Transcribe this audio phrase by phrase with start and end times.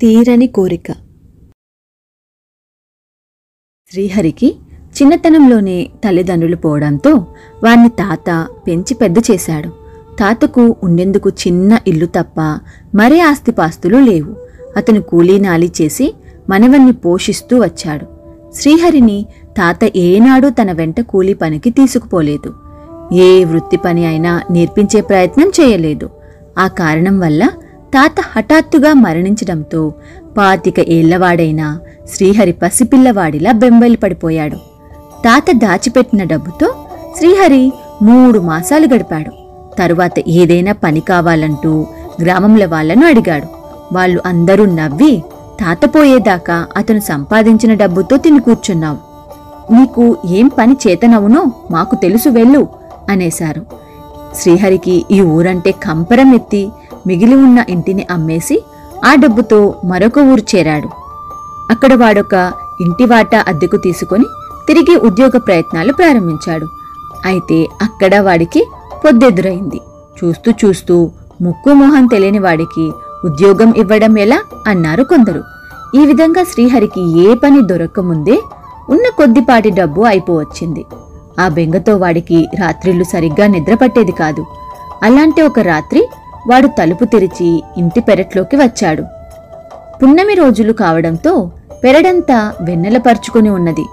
[0.00, 0.92] తీరని కోరిక.
[3.90, 4.56] శ్రీహరికి
[5.02, 7.14] చిన్నతనంలోనే తల్లిదండ్రులు పోవడంతో
[7.64, 9.68] వారిని తాత పెంచి పెద్ద చేశాడు.
[10.18, 12.40] తాతకు ఉండేందుకు చిన్న ఇల్లు తప్ప
[12.94, 14.46] మరే ఆస్తిపాస్తులు లేవు.
[14.76, 16.14] అతను కూలీనాలి చేసి
[16.50, 18.22] మనవన్ని పోషిస్తూ వచ్చాడు.
[18.52, 19.26] శ్రీహరిని
[19.58, 22.54] తాత ఏనాడు తన వెంట కూలీ పనికి తీసుకుపోలేదు.
[23.12, 26.10] ఏ వృత్తి పని అయినా నేర్పించే ప్రయత్నం చేయలేదు.
[26.58, 27.50] ఆ కారణం వల్ల
[27.94, 29.92] తాత హఠాత్తుగా మరణించడంతో
[30.38, 31.78] పాతిక ఏళ్ళవాడైన
[32.14, 34.56] శ్రీహరి పసిపిల్లవాడిలా బెంబేలు పడిపోయాడు.
[35.24, 36.74] తాత దాచిపెట్టిన డబ్బుతో
[37.18, 37.72] శ్రీహరి
[38.02, 39.30] మూడు మాసాలు గడిపాడు.
[39.78, 41.86] తరువాత ఏదైనా పని కావాలంటూ
[42.22, 43.46] గ్రామంలో వాళ్ళను అడిగాడు.
[43.94, 45.22] వాళ్ళు అందరూ నవ్వి
[45.60, 49.11] తాత పోయేదాకా అతను సంపాదించిన డబ్బుతో తిని కూర్చున్నావు
[49.70, 52.68] నీకు ఏం పని చేతనవునో మాకు తెలుసు వెళ్ళు
[53.08, 53.66] అనేశారు.
[54.34, 56.70] శ్రీహరికి ఈ ఊరంటే కంపరం ఎత్తి
[57.06, 58.64] మిగిలి ఉన్న ఇంటిని అమ్మేసి
[59.04, 60.88] ఆ డబ్బుతో మరొక ఊరు చేరాడు.
[61.70, 64.24] అక్కడ వాడొక ఇంటి వాటా అద్దెకు తీసుకొని
[64.68, 66.66] తిరిగి ఉద్యోగ ప్రయత్నాలు ప్రారంభించాడు.
[67.24, 68.66] అయితే అక్కడ వాడికి
[69.04, 69.80] పొద్దెదురైంది.
[70.24, 71.10] చూస్తూ చూస్తూ
[71.42, 72.92] ముక్కు మొహం తెలియని వాడికి
[73.24, 74.40] ఉద్యోగం ఇవ్వడం ఎలా?
[74.66, 75.42] అన్నారు కొందరు.
[75.94, 78.38] ఈ విధంగా శ్రీహరికి ఏ పని దొరకముందే
[78.92, 80.84] ఉన్న కొద్దిపాటి డబ్బు అయిపోవచ్చింది.
[81.40, 84.46] ఆ బెంగతో వాడికి రాత్రిళ్ళు సరిగ్గా నిద్రపట్టేది కాదు.
[85.02, 86.08] అలాంటి ఒక రాత్రి
[86.50, 89.02] వాడు తలుపు తెరిచి ఇంటి పెరట్లోకి వచ్చాడు.
[90.02, 91.50] పున్నమి రోజులు కావడంతో
[91.84, 93.84] పెరడంతా వెన్నెల పరుచుకుని ఉన్నది.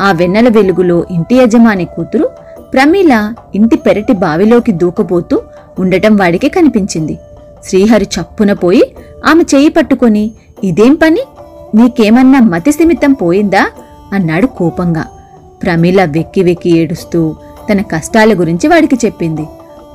[0.00, 2.28] ఆ వెన్నెల వెలుగులో ఇంటి యజమాని కూతురు
[2.74, 5.42] ప్రమీల ఇంటి పెరటి బావిలోకి దూకబోతూ
[5.78, 7.18] ఉండటం వాడికి కనిపించింది.
[7.64, 8.84] శ్రీహరి చప్పున పోయి
[9.26, 10.30] ఆమె చేయి పట్టుకొని
[10.64, 11.22] ఇదేం పని?
[11.74, 13.62] నీకేమన్నా మతిస్థిమితం పోయిందా?
[14.12, 15.04] అన్నాడు కోపంగా.
[15.62, 17.36] ప్రమీల వెక్కి వెక్కి ఏడుస్తూ
[17.72, 19.46] తన కష్టాల గురించి వాడికి చెప్పింది.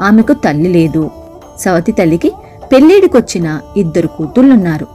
[0.02, 1.10] ఆమెకు తల్లి లేదు.
[1.60, 2.32] సవతి తల్లికి
[2.72, 4.86] పెళ్ళిడికొచ్చిన ఇద్దరు కూతుళ్ళున్నారు.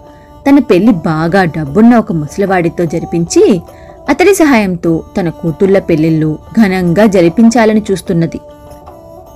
[0.48, 3.62] తన పెళ్ళి బాగా డబ్బున్న ఒక ముసలివాడితో జరిపించి
[4.08, 8.40] అతడి సహాయంతో తన కూతుళ్ళ పెళ్ళిళ్ళు ఘనంగా జరిపించాలని చూస్తున్నది.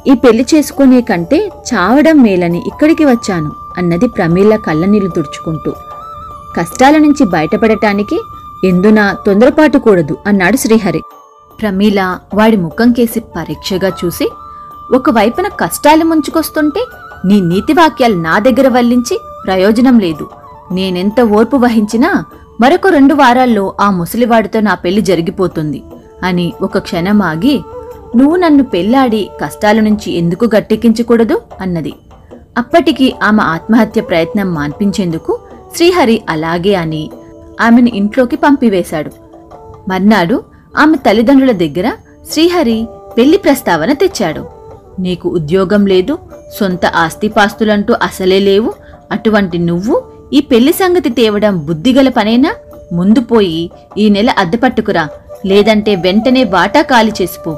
[0.07, 5.73] ఈ పెళ్ళి చేసుకునే కంటే చావడం మేలని ఇక్కడికి వచ్చాను అన్నది ప్రమీల కళ్ళనీళ్ళు తుడుచుకుంటూ.
[6.57, 8.21] కష్టాల నుంచి బయటపడటానికి
[8.65, 11.01] ఎందునా తొందరపాటు కూడదు అన్నాడు శ్రీహరి.
[11.61, 12.01] ప్రమీల
[12.35, 14.27] వాడి ముఖం కేసి పరీక్షగా చూసి
[14.95, 16.83] ఒకవైపున కష్టాలు ముంచుకొస్తుంటే
[17.25, 20.27] నీ నీతి వాక్యాలు నా దగ్గర వల్లించి ప్రయోజనం లేదు.
[20.73, 22.11] నేనెంత ఓర్పు వహించినా
[22.61, 25.83] మరొక రెండు వారాల్లో ఆ ముసలివాడితో నా పెళ్ళి జరిగిపోతుంది
[26.23, 27.57] అని ఒక క్షణం ఆగి
[28.17, 31.93] నువ్వు నన్ను పెళ్ళాడి కష్టాల నుంచి ఎందుకు గట్టెక్కించకూడదు అన్నది.
[32.59, 35.39] అప్పటికి ఆమె ఆత్మహత్య ప్రయత్నం మాన్పించేందుకు
[35.77, 37.03] శ్రీహరి అలాగే అని
[37.63, 39.11] ఆమెను ఇంట్లోకి పంపివేశాడు.
[39.89, 40.37] మర్నాడు
[40.79, 41.89] ఆమె తల్లిదండ్రుల దగ్గర
[42.33, 42.79] శ్రీహరి
[43.19, 44.43] పెళ్ళి ప్రస్తావన తెచ్చాడు.
[45.01, 46.19] నీకు ఉద్యోగం లేదు
[46.59, 48.71] సొంత ఆస్తిపాస్తులంటూ అసలే లేవు
[49.13, 50.03] అటువంటి నువ్వు
[50.33, 52.53] ఈ పెళ్ళి సంగతి తేవడం బుద్ధిగల పనేనా?
[52.93, 55.09] ముందు పోయి ఈ నెల అద్దె పట్టుకురా
[55.47, 57.53] లేదంటే వెంటనే వాటా ఖాళీ చేసిపో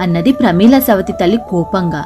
[0.00, 2.02] అన్నది ప్రమీల సవతి తల్లి కోపంగా.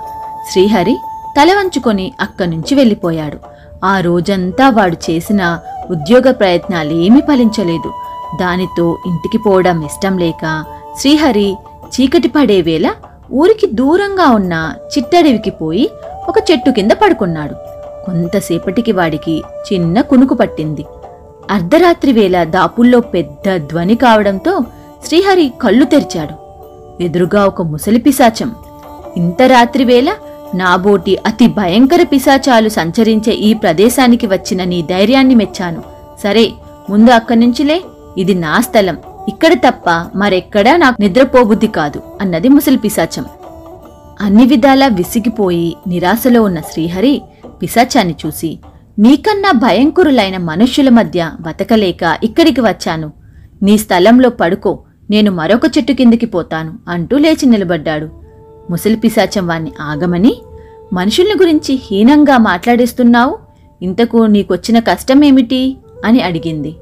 [0.51, 0.97] శ్రీహరి
[1.39, 3.39] తల వంచుకొని అక్కడి నుంచి వెళ్ళిపోయాడు.
[3.85, 5.59] ఆ రోజంతా వాడు చేసిన
[5.91, 7.93] ఉద్యోగ ప్రయత్నాలేమీ ఫలించలేదు.
[8.41, 10.65] దానితో ఇంటికి పోవడం ఇష్టం లేక
[11.01, 11.57] శ్రీహరి
[11.87, 12.91] చీకటి పడే వేళ
[13.33, 15.91] ఊరికి దూరంగా ఉన్న చిట్టడవికి పోయి
[16.29, 17.55] ఒక చెట్టు కింద పడుకున్నాడు.
[18.07, 20.85] కొంతసేపటికి వాడికి చిన్న కునుకు పట్టింది.
[21.51, 24.61] అర్ధరాత్రి వేళ దాపుల్లో పెద్ద ధ్వని కావడంతో
[25.07, 26.35] శ్రీహరి కళ్ళు తెరిచాడు.
[27.03, 28.55] ఎదురుగా ఒక ముసలి పిశాచం.
[29.17, 30.13] ఇంత రాత్రి వేళ
[30.55, 35.83] నాబోటి అతి భయంకర పిశాచాలు సంచరించే ఈ ప్రదేశానికి వచ్చిన నీ ధైర్యాన్ని మెచ్చాను.
[36.23, 36.53] సరే
[36.91, 37.83] ముందు అక్కడి నుంచిలే.
[38.19, 38.97] ఇది నా స్థలం.
[39.29, 43.25] ఇక్కడ తప్ప మరెక్కడా నాకు నిద్రపోబుద్ధి కాదు అన్నది ముసలి పిశాచం.
[44.21, 47.23] అన్ని విధాలా విసిగిపోయి నిరాశలో ఉన్న శ్రీహరి
[47.63, 48.59] పిశాచాన్ని చూసి
[48.99, 53.13] నీకన్నా భయంకరులైన మనుష్యుల మధ్య బతకలేక ఇక్కడికి వచ్చాను.
[53.63, 54.79] నీ స్థలంలో పడుకో
[55.11, 58.09] నేను మరొక చెట్టు కిందికి పోతాను అంటూ లేచి నిలబడ్డాడు.
[58.71, 60.37] ముసలి పిశాచం వాణ్ణి ఆగమని
[60.93, 63.39] మనుషుల్ని గురించి హీనంగా మాట్లాడేస్తున్నావు?
[63.83, 65.77] ఇంతకు నీకొచ్చిన కష్టమేమిటి?
[66.05, 66.77] అని అడిగింది.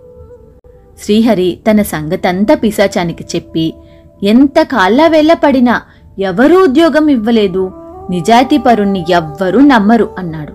[1.05, 3.75] శ్రీహరి తన సంగతంతా పిశాచానికి చెప్పి
[4.23, 5.83] ఎంత కాళ్ళ పడినా
[6.19, 7.73] ఎవరూ ఉద్యోగం ఇవ్వలేదు.
[8.11, 10.53] నిజాయితీపరుణ్ణి ఎవ్వరూ నమ్మరు అన్నాడు.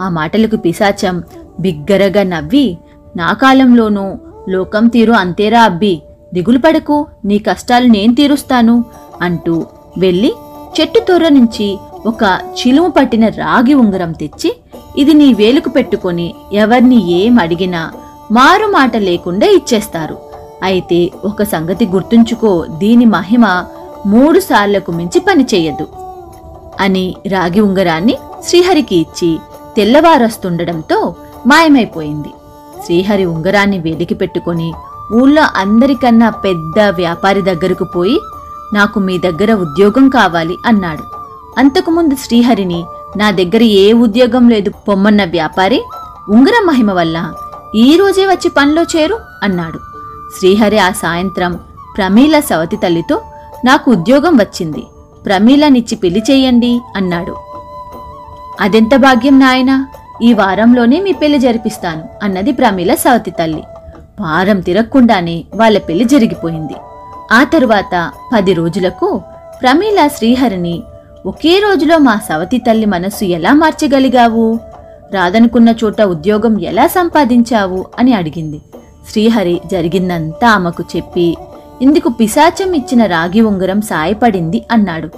[0.00, 1.22] ఆ మాటలకు పిశాచం
[1.60, 2.78] బిగ్గరగా నవ్వి
[3.16, 4.18] నా కాలంలోనూ
[4.48, 6.02] లోకం తీరు అంతేరా అబ్బి
[6.34, 8.84] దిగులు పడకు నీ కష్టాలు నేను తీరుస్తాను
[9.22, 9.66] అంటూ
[9.98, 10.32] వెళ్ళి
[10.80, 14.52] చెట్టు తొర్ర నుంచి ఒక చిలుము పట్టిన రాగి ఉంగరం తెచ్చి
[14.96, 17.92] ఇది నీ వేలుకు పెట్టుకొని ఎవర్ని ఏం అడిగినా
[18.30, 20.18] మారు మాట లేకుండా ఇచ్చేస్తారు.
[20.62, 23.64] అయితే ఒక సంగతి గుర్తుంచుకో దీని మహిమ
[24.06, 25.44] మూడు సార్లకు మించి పని
[26.80, 28.18] అని రాగి ఉంగరాన్ని
[28.48, 29.38] శ్రీహరికి ఇచ్చి
[29.76, 31.14] తెల్లవారొస్తుండడంతో
[31.46, 32.30] మాయమైపోయింది.
[32.84, 34.72] శ్రీహరి ఉంగరాన్ని వేలికి పెట్టుకొని
[35.14, 38.18] ఊళ్ళో అందరికన్నా పెద్ద వ్యాపారి దగ్గరకు పోయి
[38.74, 41.19] నాకు మీ దగ్గర ఉద్యోగం కావాలి అన్నాడు.
[41.58, 42.84] అంతకుముందు శ్రీహరిని
[43.16, 45.82] నా దగ్గర ఏ ఉద్యోగం లేదు పొమ్మన్న వ్యాపారి
[46.28, 47.32] ఉంగరం మహిమ వల్ల
[47.74, 49.78] ఈ రోజే వచ్చి పనిలో చేరు అన్నాడు.
[50.38, 51.60] శ్రీహరి ఆ సాయంత్రం
[51.96, 53.20] ప్రమీల సవతి తల్లితో
[53.64, 54.86] నాకు ఉద్యోగం వచ్చింది.
[55.26, 57.36] ప్రమీలనిచ్చి పెళ్ళి చేయండి అన్నాడు.
[58.60, 59.86] అదెంత భాగ్యం నాయనా?
[60.22, 63.64] ఈ వారంలోనే మీ పెళ్ళి జరిపిస్తాను అన్నది ప్రమీల సవతి తల్లి.
[64.20, 66.74] వారం తిరగకుండానే వాళ్ళ పెళ్ళి జరిగిపోయింది.
[67.32, 69.22] ఆ తరువాత పది రోజులకు
[69.62, 70.82] ప్రమీల శ్రీహరిని
[71.26, 74.58] ఒకే రోజులో మా సవతి తల్లి మనస్సు ఎలా మార్చగలిగావు?
[75.14, 77.84] రాదనుకున్న చోట ఉద్యోగం ఎలా సంపాదించావు?
[77.98, 78.60] అని అడిగింది.
[79.10, 81.36] శ్రీహరి జరిగిందంతా ఆమెకు చెప్పి
[81.82, 85.10] ఇందుకు పిశాచం ఇచ్చిన రాగి ఉంగరం సాయపడింది అన్నాడు.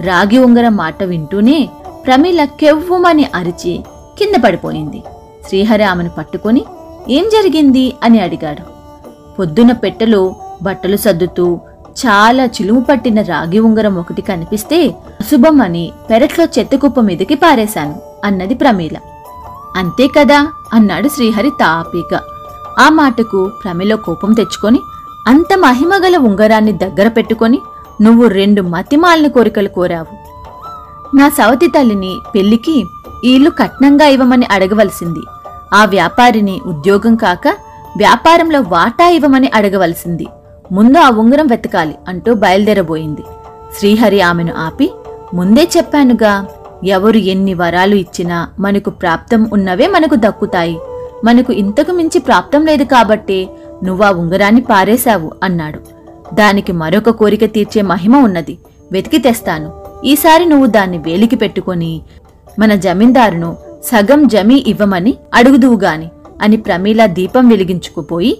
[0.00, 1.68] రాగి ఉంగరం మాట వింటూనే
[2.06, 3.84] ప్రమీల కెవ్వుమని అరిచి
[4.18, 5.02] కింద పడిపోయింది.
[5.48, 6.64] శ్రీహరి ఆమెను పట్టుకొని
[7.10, 7.94] ఏం జరిగింది?
[8.02, 8.62] అని అడిగాడు.
[9.38, 11.60] పొద్దున పెట్టెలో బట్టలు సర్దుతూ
[11.96, 14.86] చాలా చిలుము పట్టిన రాగి ఉంగరం ఒకటి కనిపిస్తే
[15.20, 18.96] అశుభం అని పెరట్లో చెత్తకుప్ప మీదకి పారేశాను అన్నది ప్రమీల.
[19.76, 22.20] అంతే కదా అన్నాడు శ్రీహరి తాపీగా
[22.78, 24.80] ఆ మాటకు ప్రమిలో కోపం తెచ్చుకొని
[25.28, 27.58] అంత మహిమగల ఉంగరాన్ని దగ్గర పెట్టుకొని
[28.00, 30.12] నువ్వు రెండు మతిమాలిన కోరికలు కోరావు.
[31.16, 32.86] నా సవతి తల్లిని పెళ్ళికి
[33.24, 35.22] ఇల్లు కట్నంగా ఇవ్వమని అడగవలసింది.
[35.74, 37.48] ఆ వ్యాపారిని ఉద్యోగం కాక
[37.96, 40.26] వ్యాపారంలో వాటా ఇవ్వమని అడగవలసింది.
[40.72, 43.22] ముందు ఆ ఉంగరం వెతకాలి అంటూ బయలుదేరబోయింది.
[43.78, 44.90] శ్రీహరి ఆమెను ఆపి
[45.34, 46.46] ముందే చెప్పానుగా
[46.84, 50.78] ఎవరు ఎన్ని వరాలు ఇచ్చినా మనకు ప్రాప్తం ఉన్నవే మనకు దక్కుతాయి.
[51.24, 53.48] మనకు ఇంతకు మించి ప్రాప్తం లేదు కాబట్టే
[53.84, 55.80] నువ్వా ఉంగరాన్ని పారేశావు అన్నాడు.
[56.34, 58.58] దానికి మరొక కోరిక తీర్చే మహిమ ఉన్నది.
[58.92, 59.68] వెతికి తెస్తాను.
[60.04, 62.02] ఈసారి నువ్వు దాన్ని వేలికి పెట్టుకొని
[62.58, 66.08] మన జమీందారును సగం జమీ ఇవ్వమని అడుగుదువుగాని
[66.42, 68.38] అని ప్రమీల దీపం వెలిగించుకుపోయి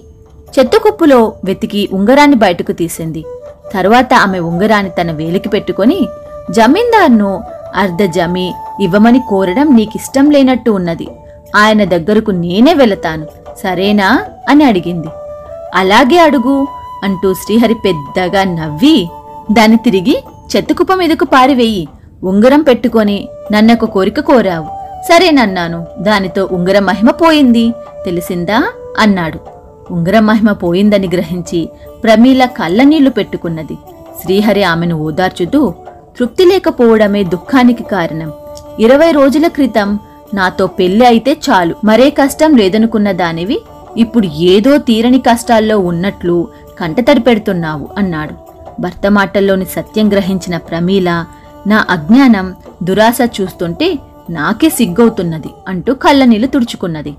[0.59, 3.25] చెత్తకుప్పులో వెతికి ఉంగరాన్ని బయటకు తీసింది.
[3.73, 6.07] తరువాత ఆమె ఉంగరాన్ని తన వేలికి పెట్టుకొని
[6.51, 7.43] జమీందార్ను
[7.75, 11.07] అర్ధ జమి ఇవ్వమని కోరడం నీకిష్టం లేనట్టు ఉన్నది.
[11.55, 13.27] ఆయన దగ్గరకు నేనే వెళతాను.
[13.63, 14.25] సరేనా?
[14.49, 15.07] అని అడిగింది.
[15.75, 16.67] అలాగే అడుగు
[17.03, 19.09] అంటూ శ్రీహరి పెద్దగా నవ్వి
[19.51, 20.23] దాన్ని తిరిగి
[20.55, 21.87] చెత్తకుప్ప మీదకు పారివేయి.
[22.23, 24.65] ఉంగరం పెట్టుకొని నన్నొక కోరిక కోరావు.
[25.01, 27.73] సరేనన్నాను దానితో ఉంగరం మహిమ పోయింది
[28.05, 28.63] తెలిసిందా?
[28.99, 29.62] అన్నాడు.
[29.91, 31.69] ఉంగరం మహిమ పోయిందని గ్రహించి
[32.03, 33.77] ప్రమీల కళ్ళనీళ్ళు పెట్టుకున్నది.
[34.21, 35.73] శ్రీహరి ఆమెను ఓదార్చుతూ
[36.19, 38.31] తృప్తి లేకపోవడమే దుఃఖానికి కారణం.
[38.79, 39.99] ఇరవై రోజుల క్రితం
[40.33, 41.75] నాతో పెళ్ళి అయితే చాలు.
[41.83, 43.61] మరే కష్టం లేదనుకున్న దానివి
[43.97, 46.47] ఇప్పుడు ఏదో తీరని కష్టాల్లో ఉన్నట్లు
[46.79, 48.33] కంటతడి పెడుతున్నావు అన్నాడు.
[48.81, 51.25] భర్త మాటల్లోని సత్యం గ్రహించిన ప్రమీల
[51.67, 53.99] నా అజ్ఞానం దురాశ చూస్తుంటే
[54.29, 57.15] నాకే సిగ్గవుతున్నది అంటూ కళ్ళనీళ్ళు తుడుచుకున్నది.